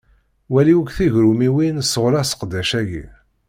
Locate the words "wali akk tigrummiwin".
0.53-1.77